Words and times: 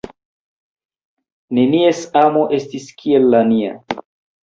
Nenies 1.59 2.03
amo 2.25 2.49
estis 2.61 2.91
kiel 3.03 3.33
la 3.37 3.47
nia. 3.55 3.81